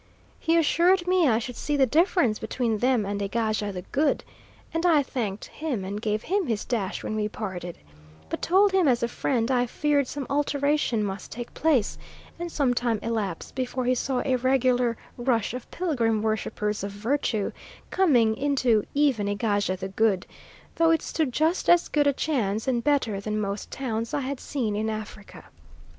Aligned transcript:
He 0.39 0.57
assured 0.57 1.05
me 1.07 1.27
I 1.29 1.37
should 1.37 1.55
see 1.55 1.77
the 1.77 1.85
difference 1.85 2.39
between 2.39 2.79
them 2.79 3.05
and 3.05 3.21
Egaja 3.21 3.71
the 3.71 3.83
Good, 3.91 4.23
and 4.73 4.83
I 4.83 5.03
thanked 5.03 5.45
him 5.45 5.85
and 5.85 6.01
gave 6.01 6.23
him 6.23 6.47
his 6.47 6.65
dash 6.65 7.03
when 7.03 7.15
we 7.15 7.29
parted; 7.29 7.77
but 8.27 8.41
told 8.41 8.71
him 8.71 8.87
as 8.87 9.03
a 9.03 9.07
friend, 9.07 9.51
I 9.51 9.67
feared 9.67 10.07
some 10.07 10.25
alteration 10.27 11.03
must 11.03 11.31
take 11.31 11.53
place, 11.53 11.99
and 12.39 12.51
some 12.51 12.73
time 12.73 12.97
elapse 13.03 13.51
before 13.51 13.85
he 13.85 13.93
saw 13.93 14.23
a 14.25 14.37
regular 14.37 14.97
rush 15.17 15.53
of 15.53 15.69
pilgrim 15.69 16.23
worshippers 16.23 16.83
of 16.83 16.89
Virtue 16.89 17.51
coming 17.91 18.35
into 18.35 18.83
even 18.95 19.27
Egaja 19.27 19.77
the 19.77 19.89
Good, 19.89 20.25
though 20.77 20.89
it 20.89 21.03
stood 21.03 21.31
just 21.31 21.69
as 21.69 21.87
good 21.87 22.07
a 22.07 22.13
chance 22.13 22.67
and 22.67 22.83
better 22.83 23.19
than 23.21 23.39
most 23.39 23.69
towns 23.69 24.15
I 24.15 24.21
had 24.21 24.39
seen 24.39 24.75
in 24.75 24.89
Africa. 24.89 25.45